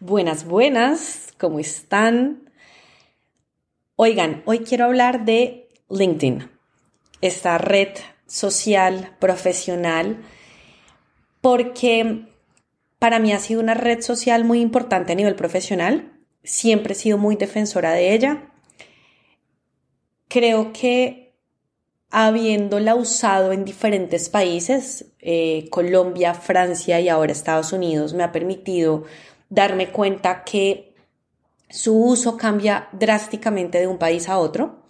[0.00, 2.50] Buenas, buenas, ¿cómo están?
[3.96, 6.50] Oigan, hoy quiero hablar de LinkedIn,
[7.22, 7.88] esta red
[8.26, 10.22] social profesional,
[11.40, 12.26] porque
[12.98, 16.12] para mí ha sido una red social muy importante a nivel profesional.
[16.44, 18.52] Siempre he sido muy defensora de ella.
[20.28, 21.32] Creo que
[22.10, 29.04] habiéndola usado en diferentes países, eh, Colombia, Francia y ahora Estados Unidos, me ha permitido
[29.48, 30.94] darme cuenta que
[31.68, 34.86] su uso cambia drásticamente de un país a otro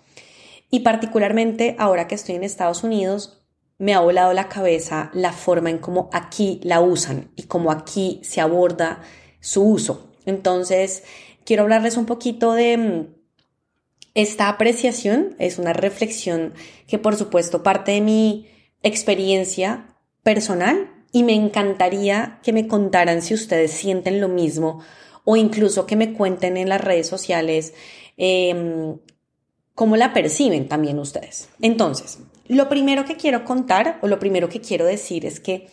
[0.70, 3.42] y particularmente ahora que estoy en Estados Unidos
[3.78, 8.20] me ha volado la cabeza la forma en cómo aquí la usan y cómo aquí
[8.24, 9.02] se aborda
[9.40, 10.10] su uso.
[10.24, 11.04] Entonces,
[11.44, 13.14] quiero hablarles un poquito de mm,
[14.14, 15.36] esta apreciación.
[15.38, 16.54] Es una reflexión
[16.86, 18.48] que por supuesto parte de mi
[18.82, 24.82] experiencia personal y me encantaría que me contaran si ustedes sienten lo mismo
[25.24, 27.72] o incluso que me cuenten en las redes sociales
[28.18, 28.98] em,
[29.74, 31.48] cómo la perciben también ustedes.
[31.62, 32.18] Entonces,
[32.48, 35.70] lo primero que quiero contar o lo primero que quiero decir es que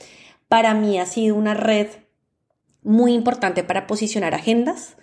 [0.47, 1.87] para mí ha sido una red
[2.81, 4.95] muy importante para posicionar agendas,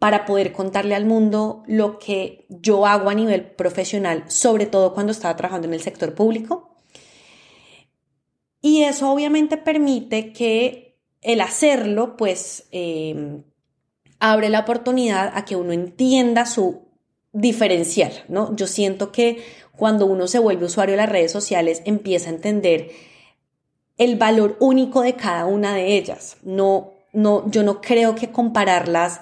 [0.00, 5.12] para poder contarle al mundo lo que yo hago a nivel profesional, sobre todo cuando
[5.12, 6.67] estaba trabajando en el sector público.
[8.60, 13.42] Y eso obviamente permite que el hacerlo, pues, em,
[14.20, 16.88] abre la oportunidad a que uno entienda su
[17.32, 18.54] diferencial, ¿no?
[18.56, 19.42] Yo siento que
[19.76, 22.90] cuando uno se vuelve usuario de las redes sociales, empieza a entender
[23.96, 26.36] el valor único de cada una de ellas.
[26.42, 29.20] No, no, yo no creo que compararlas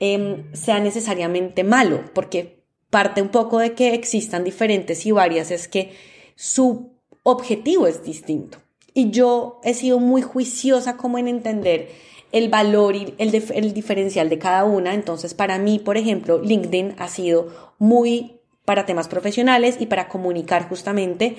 [0.00, 5.68] em, sea necesariamente malo, porque parte un poco de que existan diferentes y varias es
[5.68, 5.92] que
[6.36, 6.92] su
[7.22, 8.58] objetivo es distinto.
[8.94, 11.90] Y yo he sido muy juiciosa como en entender
[12.32, 14.94] el valor y el, el diferencial de cada una.
[14.94, 20.68] Entonces, para mí, por ejemplo, LinkedIn ha sido muy para temas profesionales y para comunicar
[20.68, 21.36] justamente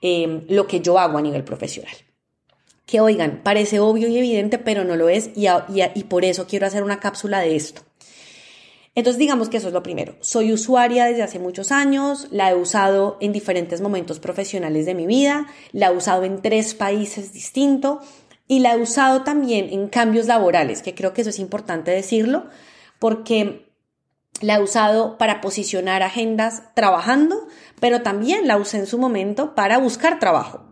[0.00, 1.94] em, lo que yo hago a nivel profesional.
[2.86, 5.46] Que oigan, parece obvio y evidente, pero no lo es y,
[5.94, 7.82] y por eso quiero hacer una cápsula de esto.
[8.94, 10.16] Entonces digamos que eso es lo primero.
[10.20, 15.06] Soy usuaria desde hace muchos años, la he usado en diferentes momentos profesionales de mi
[15.06, 18.04] vida, la he usado en tres países distintos
[18.46, 22.48] y la he usado también en cambios laborales, que creo que eso es importante decirlo,
[22.98, 23.72] porque
[24.42, 27.46] la he usado para posicionar agendas trabajando,
[27.80, 30.64] pero también la usé en su momento para buscar trabajo.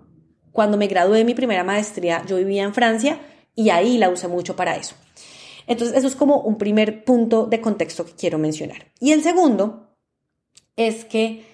[0.53, 3.19] Cuando me gradué de mi primera maestría, yo vivía en Francia
[3.55, 4.95] y ahí la usé mucho para eso.
[5.71, 8.91] Entonces, eso es como un primer punto de contexto que quiero mencionar.
[8.99, 9.95] Y el segundo
[10.75, 11.45] es que,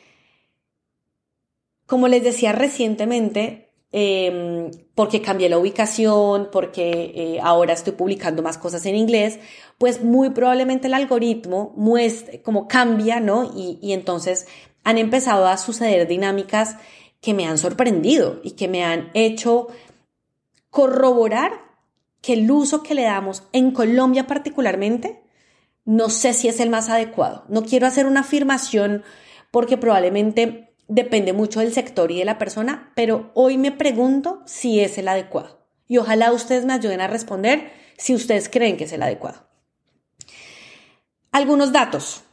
[1.84, 8.56] como les decía recientemente, em, porque cambié la ubicación, porque eh, ahora estoy publicando más
[8.56, 9.38] cosas en inglés,
[9.76, 13.52] pues muy probablemente el algoritmo muestre, como cambia, ¿no?
[13.54, 14.46] Y, y entonces
[14.82, 16.78] han empezado a suceder dinámicas
[17.20, 19.68] que me han sorprendido y que me han hecho
[20.70, 21.65] corroborar
[22.26, 25.22] que el uso que le damos en Colombia particularmente,
[25.84, 27.44] no sé si es el más adecuado.
[27.48, 29.04] No quiero hacer una afirmación
[29.52, 34.80] porque probablemente depende mucho del sector y de la persona, pero hoy me pregunto si
[34.80, 35.68] es el adecuado.
[35.86, 39.46] Y ojalá ustedes me ayuden a responder si ustedes creen que es el adecuado.
[41.30, 42.24] Algunos datos,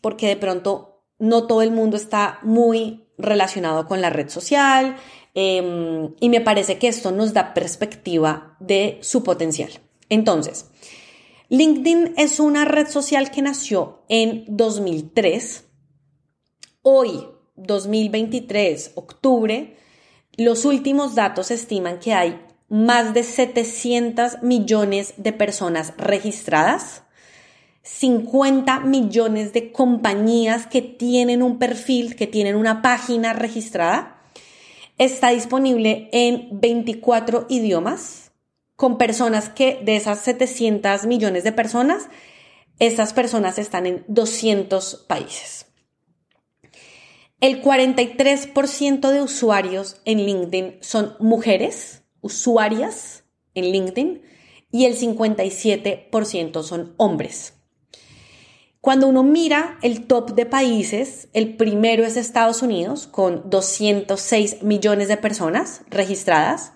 [0.00, 4.96] porque de pronto no todo el mundo está muy relacionado con la red social,
[5.34, 9.70] Em, y me parece que esto nos da perspectiva de su potencial.
[10.08, 10.66] Entonces,
[11.48, 15.64] LinkedIn es una red social que nació en 2003.
[16.82, 19.76] Hoy, 2023, octubre,
[20.36, 27.02] los últimos datos estiman que hay más de 700 millones de personas registradas,
[27.82, 34.11] 50 millones de compañías que tienen un perfil, que tienen una página registrada
[34.98, 38.32] Está disponible en 24 idiomas
[38.76, 42.08] con personas que de esas 700 millones de personas,
[42.78, 45.66] esas personas están en 200 países.
[47.40, 53.24] El 43% de usuarios en LinkedIn son mujeres, usuarias
[53.54, 54.22] en LinkedIn,
[54.70, 57.54] y el 57% son hombres.
[58.82, 65.06] Cuando uno mira el top de países, el primero es Estados Unidos, con 206 millones
[65.06, 66.72] de personas registradas.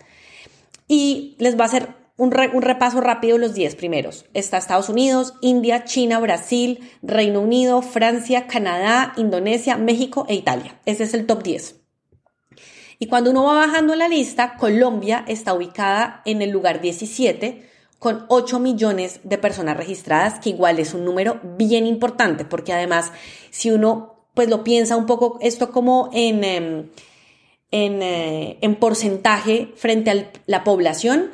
[0.87, 4.25] Y les va a hacer un, repaso rápido los 10 primeros.
[4.35, 10.79] Está Estados Unidos, India, China, Brasil, Reino Unido, Francia, Canadá, Indonesia, México e Italia.
[10.87, 11.81] Ese es el top 10.
[13.00, 17.66] Y cuando uno va bajando la lista, Colombia está ubicada en el lugar 17
[17.98, 23.12] con 8 millones de personas registradas, que igual es un número bien importante, porque además,
[23.50, 26.90] si uno pues lo piensa un poco esto como en, em,
[27.70, 31.31] en, eh, en porcentaje frente a la población,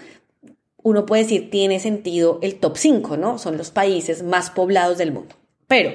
[0.84, 3.38] uno puede decir, tiene sentido el top 5, ¿no?
[3.38, 5.34] Son los países más poblados del mundo.
[5.66, 5.92] Pero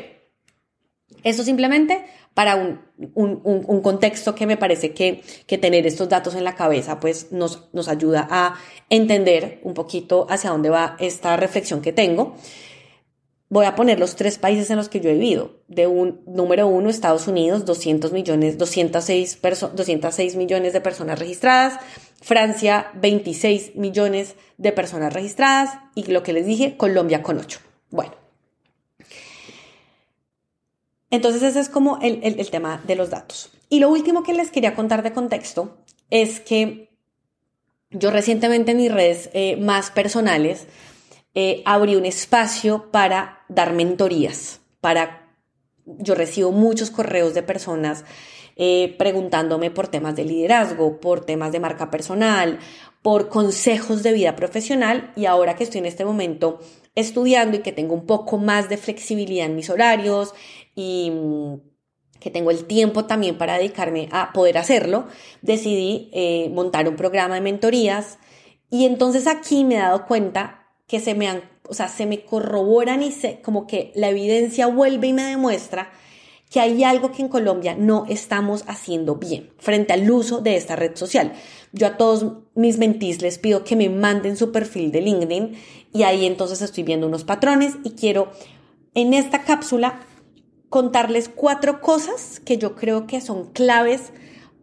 [1.23, 2.05] eso simplemente
[2.37, 2.79] para un,
[3.15, 7.67] un, contexto que me parece que, que, tener estos datos en la cabeza pues nos,
[7.73, 8.53] nos ayuda a
[8.91, 12.35] entender un poquito hacia dónde va esta reflexión que tengo.
[13.49, 15.63] Voy a poner los tres países en los que yo he vivido.
[15.67, 19.39] De un número uno, Estados Unidos, 200 millones, 206,
[19.73, 21.79] 206 millones de personas registradas.
[22.21, 25.71] Francia, 26 millones de personas registradas.
[25.95, 27.59] Y lo que les dije, Colombia con 8.
[27.89, 28.26] Bueno.
[31.09, 33.49] Entonces ese es como el, el, tema de los datos.
[33.69, 35.77] Y lo último que les quería contar de contexto
[36.09, 36.89] es que
[37.89, 40.67] yo recientemente en mis redes eh, más personales
[41.33, 45.31] eh, abrí un espacio para dar mentorías, para
[45.85, 48.03] yo recibo muchos correos de personas
[48.57, 52.59] eh, preguntándome por temas de liderazgo, por temas de marca personal,
[53.01, 56.59] por consejos de vida profesional y ahora que estoy en este momento
[56.95, 60.33] estudiando y que tengo un poco más de flexibilidad en mis horarios
[60.77, 61.55] y mm,
[62.19, 65.07] que tengo el tiempo también para dedicarme a poder hacerlo,
[65.41, 68.19] decidí eh, montar un programa de mentorías
[68.69, 72.23] y entonces aquí me he dado cuenta que se me han, o sea, se me
[72.23, 75.89] corroboran y se, como que la evidencia vuelve y me demuestra
[76.49, 80.75] que hay algo que en Colombia no estamos haciendo bien frente al uso de esta
[80.75, 81.33] red social.
[81.73, 85.57] Yo a todos mis mentis les pido que me manden su perfil de LinkedIn
[85.91, 88.31] y ahí entonces estoy viendo unos patrones y quiero
[88.93, 89.99] en esta cápsula
[90.69, 94.11] contarles cuatro cosas que yo creo que son claves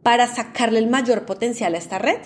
[0.02, 2.18] para sacarle el mayor potencial a esta red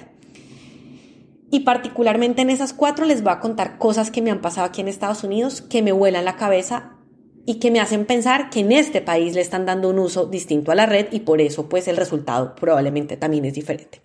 [1.51, 4.81] y particularmente en esas cuatro les voy a contar cosas que me han pasado aquí
[4.81, 6.99] en Estados Unidos que me vuelan la cabeza
[7.47, 10.71] y que me hacen pensar que en este país le están dando un uso distinto
[10.71, 14.03] a la red y por eso pues el resultado probablemente también es diferente.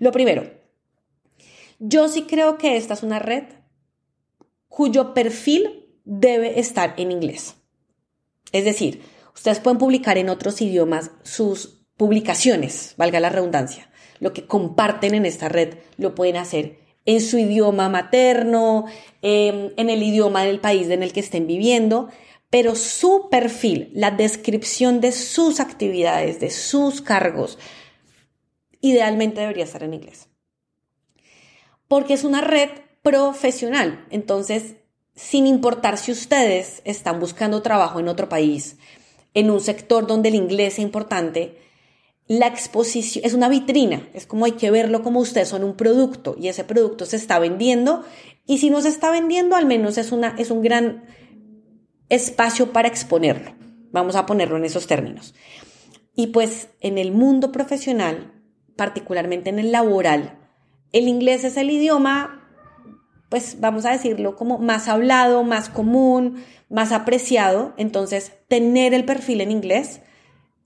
[0.00, 0.50] Lo primero,
[1.78, 3.44] yo sí creo que esta es una red
[4.66, 7.54] cuyo perfil debe estar en inglés.
[8.52, 9.02] Es decir,
[9.34, 13.90] ustedes pueden publicar en otros idiomas sus publicaciones, valga la redundancia,
[14.20, 18.86] lo que comparten en esta red lo pueden hacer en su idioma materno,
[19.22, 22.08] em, en el idioma del país en el que estén viviendo,
[22.50, 27.58] pero su perfil, la descripción de sus actividades, de sus cargos,
[28.80, 30.28] idealmente debería estar en inglés.
[31.88, 32.68] Porque es una red
[33.02, 34.06] profesional.
[34.10, 34.76] Entonces,
[35.14, 38.76] sin importar si ustedes están buscando trabajo en otro país,
[39.34, 41.58] en un sector donde el inglés es importante,
[42.28, 46.36] la exposición es una vitrina, es como hay que verlo como ustedes son un producto
[46.38, 48.04] y ese producto se está vendiendo
[48.46, 51.04] y si no se está vendiendo al menos es, una, es un gran
[52.08, 53.54] espacio para exponerlo.
[53.90, 55.34] Vamos a ponerlo en esos términos.
[56.14, 58.32] Y pues en el mundo profesional,
[58.76, 60.38] particularmente en el laboral,
[60.92, 62.41] el inglés es el idioma,
[63.32, 67.72] pues vamos a decirlo como más hablado, más común, más apreciado.
[67.78, 70.02] Entonces, tener el perfil en inglés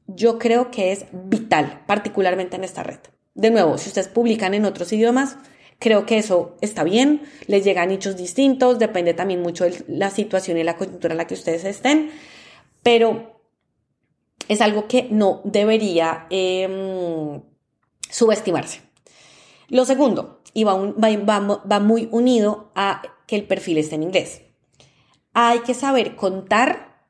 [0.08, 2.98] yo creo que es vital, particularmente en esta red.
[3.36, 5.36] De nuevo, si ustedes publican en otros idiomas,
[5.78, 10.10] creo que eso está bien, les llega a nichos distintos, depende también mucho de la
[10.10, 12.10] situación y la coyuntura en la que ustedes estén,
[12.82, 13.40] pero
[14.48, 17.42] es algo que no debería em,
[18.10, 18.80] subestimarse.
[19.68, 24.40] Lo segundo, y va, va muy unido a que el perfil esté en inglés.
[25.34, 27.04] Hay que saber contar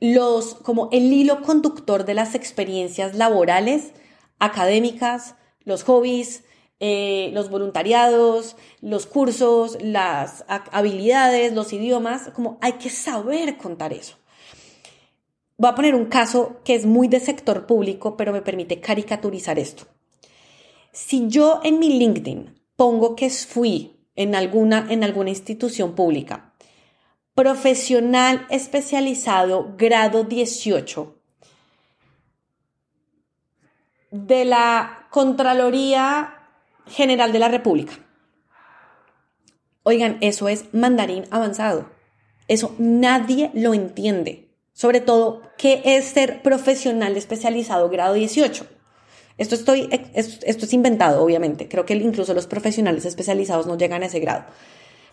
[0.00, 3.92] los, como el hilo conductor de las experiencias laborales,
[4.40, 6.42] académicas, los hobbies,
[6.80, 14.16] eh, los voluntariados, los cursos, las habilidades, los idiomas, como hay que saber contar eso.
[15.58, 19.60] Voy a poner un caso que es muy de sector público, pero me permite caricaturizar
[19.60, 19.86] esto.
[20.96, 26.54] Si yo en mi LinkedIn pongo que fui en alguna, en alguna institución pública
[27.34, 31.14] profesional especializado grado 18
[34.10, 36.34] de la Contraloría
[36.86, 37.92] General de la República.
[39.82, 41.90] Oigan, eso es mandarín avanzado.
[42.48, 44.48] Eso nadie lo entiende.
[44.72, 48.75] Sobre todo, ¿qué es ser profesional especializado grado 18?
[49.38, 51.68] Esto, estoy, esto es inventado, obviamente.
[51.68, 54.46] Creo que incluso los profesionales especializados no llegan a ese grado.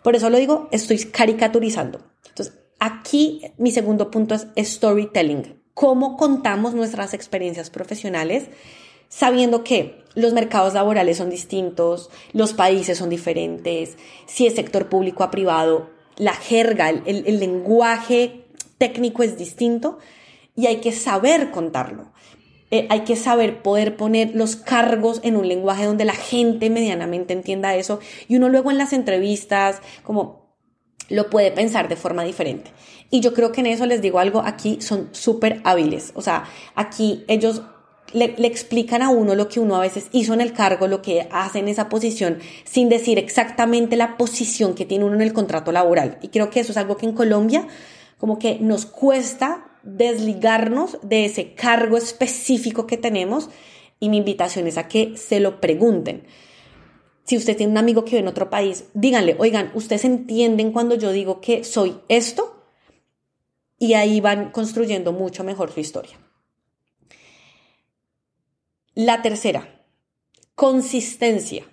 [0.01, 1.99] Por eso lo digo, estoy caricaturizando.
[2.29, 5.61] Entonces, aquí mi segundo punto es storytelling.
[5.73, 8.45] ¿Cómo contamos nuestras experiencias profesionales?
[9.09, 15.23] Sabiendo que los mercados laborales son distintos, los países son diferentes, si es sector público
[15.23, 18.45] a privado, la jerga, el, lenguaje
[18.77, 19.97] técnico es distinto
[20.55, 22.11] y hay que saber contarlo.
[22.73, 27.31] Eh, hay que saber poder poner los cargos en un lenguaje donde la gente medianamente
[27.31, 30.57] entienda eso y uno luego en las entrevistas como
[31.07, 32.71] lo puede pensar de forma diferente.
[33.11, 36.13] Y yo creo que en eso les digo algo, aquí son súper hábiles.
[36.15, 37.61] O sea, aquí ellos
[38.11, 41.27] le, explican a uno lo que uno a veces hizo en el cargo, lo que
[41.29, 45.71] hace en esa posición, sin decir exactamente la posición que tiene uno en el contrato
[45.71, 46.17] laboral.
[46.23, 47.67] Y creo que eso es algo que en Colombia
[48.17, 53.49] como que nos cuesta desligarnos de ese cargo específico que tenemos
[53.99, 56.25] y mi invitación es a que se lo pregunten.
[57.25, 60.95] Si usted tiene un amigo que vive en otro país, díganle, oigan, ¿ustedes entienden cuando
[60.95, 62.65] yo digo que soy esto?
[63.77, 66.17] Y ahí van construyendo mucho mejor su historia.
[68.93, 69.85] La tercera,
[70.55, 71.65] consistencia.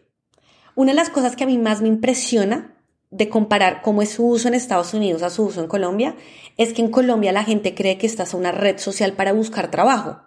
[0.74, 2.79] Una de las cosas que a mí más me impresiona
[3.10, 6.14] de comparar cómo es su uso en Estados Unidos a su uso en Colombia
[6.56, 9.70] es que en Colombia la gente cree que esta es una red social para buscar
[9.70, 10.20] trabajo.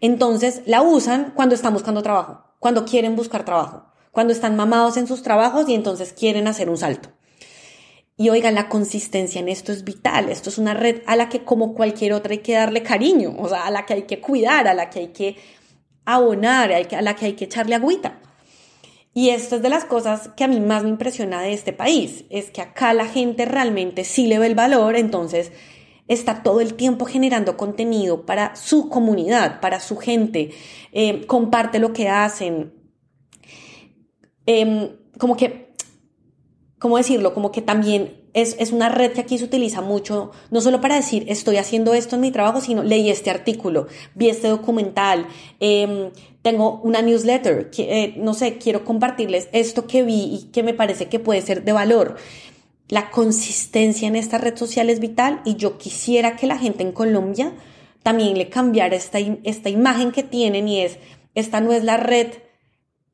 [0.00, 5.06] Entonces la usan cuando están buscando trabajo, cuando quieren buscar trabajo, cuando están mamados en
[5.06, 7.10] sus trabajos y entonces quieren hacer un salto.
[8.18, 10.30] Y oigan, la consistencia en esto es vital.
[10.30, 13.48] Esto es una red a la que como cualquier otra hay que darle cariño, o
[13.48, 15.36] sea, a la que hay que cuidar, a la que hay que
[16.06, 18.20] abonar, a la que hay que echarle agüita.
[19.16, 22.26] Y esto es de las cosas que a mí más me impresiona de este país,
[22.28, 25.52] es que acá la gente realmente sí le ve el valor, entonces
[26.06, 30.50] está todo el tiempo generando contenido para su comunidad, para su gente,
[30.92, 32.74] eh, comparte lo que hacen.
[34.44, 35.72] Em, como que,
[36.78, 37.32] ¿cómo decirlo?
[37.32, 41.24] Como que también es, una red que aquí se utiliza mucho, no solo para decir
[41.28, 45.26] estoy haciendo esto en mi trabajo, sino leí este artículo, vi este documental,
[45.58, 46.10] em,
[46.42, 50.74] tengo una newsletter, que, eh, no sé, quiero compartirles esto que vi y que me
[50.74, 52.16] parece que puede ser de valor.
[52.88, 56.92] La consistencia en esta red social es vital y yo quisiera que la gente en
[56.92, 57.54] Colombia
[58.02, 60.98] también le cambiara esta, esta imagen que tienen y es,
[61.34, 62.28] esta no es la red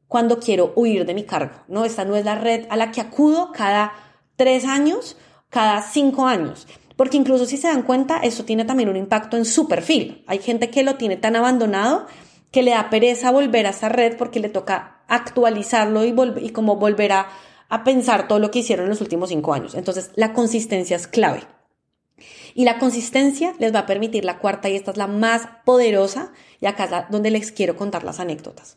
[0.08, 1.84] cuando quiero huir de mi cargo, ¿no?
[1.84, 3.92] Esta no es la red a la que acudo cada
[4.36, 5.16] tres años,
[5.48, 6.66] cada cinco años.
[6.96, 10.24] Porque incluso si se dan cuenta, eso tiene también un impacto en su perfil.
[10.26, 12.06] Hay gente que lo tiene tan abandonado
[12.50, 17.12] que le da pereza volver a esa red porque le toca actualizarlo y, como volver
[17.12, 17.28] a,
[17.68, 19.74] a pensar todo lo que hicieron en los últimos cinco años.
[19.74, 21.42] Entonces, la consistencia es clave.
[22.54, 26.32] Y la consistencia les va a permitir la cuarta, y esta es la más poderosa,
[26.60, 28.76] y acá es donde les quiero contar las anécdotas.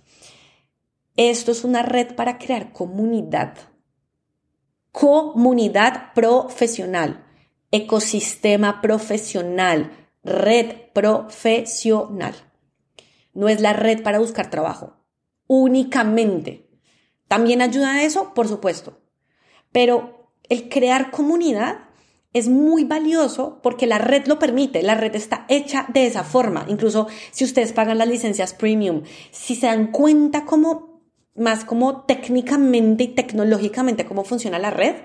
[1.18, 3.56] Esto es una red para crear comunidad
[4.96, 7.26] comunidad profesional,
[7.70, 9.92] ecosistema profesional,
[10.24, 12.34] red profesional.
[13.34, 14.96] No es la red para buscar trabajo,
[15.48, 16.70] únicamente.
[17.28, 18.34] ¿También ayuda a eso?
[18.34, 19.02] Por supuesto.
[19.74, 21.90] Pero el crear comunidad
[22.32, 26.66] es muy valioso porque la red lo permite, la red está hecha de esa forma.
[26.70, 30.95] Incluso si ustedes pagan las licencias premium, si se dan cuenta cómo
[31.36, 34.96] más como técnicamente y tecnológicamente cómo funciona la red.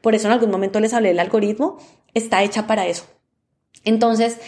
[0.00, 1.78] Por eso en algún momento les hablé del algoritmo.
[2.14, 3.04] Está hecha para eso.
[3.84, 4.38] Entonces,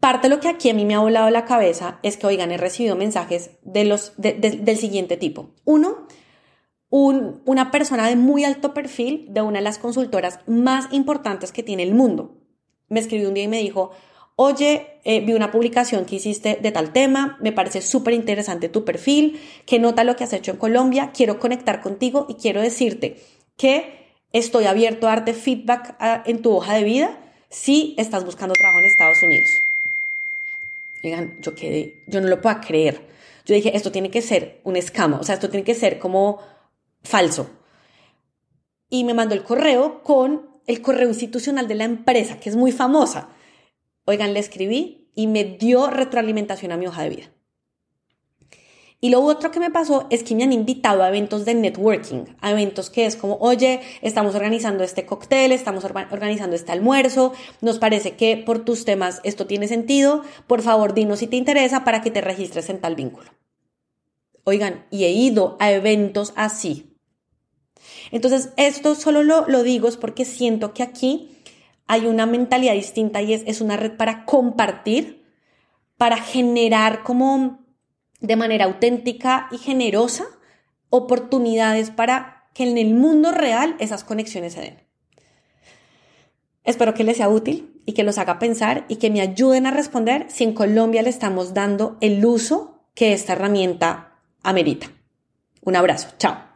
[0.00, 2.50] parte de lo que aquí a mí me ha volado la cabeza es que, oigan,
[2.50, 5.50] he recibido mensajes de los, del siguiente tipo.
[5.64, 6.06] Uno,
[6.90, 11.82] una persona de muy alto perfil de una de las consultoras más importantes que tiene
[11.82, 12.38] el mundo.
[12.88, 13.90] Me escribió un día y me dijo,
[14.40, 18.84] oye, eh, vi una publicación que hiciste de tal tema, me parece súper interesante tu
[18.84, 23.16] perfil, que nota lo que has hecho en Colombia, quiero conectar contigo y quiero decirte
[23.56, 27.18] que estoy abierto a darte feedback ah, en tu hoja de vida
[27.50, 29.50] si estás buscando trabajo en Estados Unidos.
[31.02, 33.08] Oigan, yo quedé, yo no lo puedo creer.
[33.44, 36.38] Yo dije, esto tiene que ser un escama, o sea, esto tiene que ser como
[37.02, 37.50] falso.
[38.88, 42.70] Y me mandó el correo con el correo institucional de la empresa, que es muy
[42.70, 43.30] famosa.
[44.08, 47.30] Oigan, le escribí y me dio retroalimentación a mi hoja de vida.
[49.02, 52.24] Y lo otro que me pasó es que me han invitado a eventos de networking,
[52.40, 57.78] a eventos que es como, oye, estamos organizando este cóctel, estamos organizando este almuerzo, nos
[57.78, 62.00] parece que por tus temas esto tiene sentido, por favor dinos si te interesa para
[62.00, 63.30] que te registres en tal vínculo.
[64.44, 66.96] Oigan, y he ido a eventos así.
[68.10, 71.37] Entonces, esto solo lo, lo digo es porque siento que aquí
[71.88, 75.24] hay una mentalidad distinta y es, es una red para compartir,
[75.96, 77.66] para generar como
[78.20, 80.24] de manera auténtica y generosa
[80.90, 84.88] oportunidades para que en el mundo real esas conexiones se den.
[86.64, 89.70] Espero que les sea útil y que los haga pensar y que me ayuden a
[89.70, 94.88] responder si en Colombia le estamos dando el uso que esta herramienta amerita.
[95.62, 96.47] Un abrazo, chao.